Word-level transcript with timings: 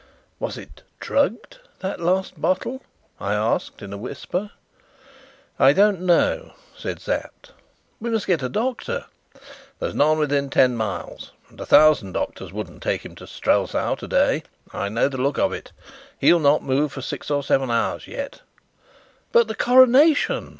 "Was 0.39 0.57
it 0.57 0.81
drugged 0.99 1.59
that 1.81 1.99
last 1.99 2.41
bottle?" 2.41 2.81
I 3.19 3.35
asked 3.35 3.83
in 3.83 3.93
a 3.93 3.97
whisper. 3.99 4.49
"I 5.59 5.73
don't 5.73 6.01
know," 6.01 6.53
said 6.75 6.99
Sapt. 6.99 7.51
"We 7.99 8.09
must 8.09 8.25
get 8.25 8.41
a 8.41 8.49
doctor." 8.49 9.05
"There's 9.77 9.93
none 9.93 10.17
within 10.17 10.49
ten 10.49 10.75
miles, 10.75 11.33
and 11.49 11.61
a 11.61 11.67
thousand 11.67 12.13
doctors 12.13 12.51
wouldn't 12.51 12.81
take 12.81 13.05
him 13.05 13.13
to 13.17 13.27
Strelsau 13.27 13.93
today. 13.93 14.41
I 14.73 14.89
know 14.89 15.07
the 15.07 15.17
look 15.21 15.37
of 15.37 15.53
it. 15.53 15.71
He'll 16.17 16.39
not 16.39 16.63
move 16.63 16.91
for 16.91 17.03
six 17.03 17.29
or 17.29 17.43
seven 17.43 17.69
hours 17.69 18.07
yet." 18.07 18.41
"But 19.31 19.47
the 19.49 19.53
coronation!" 19.53 20.49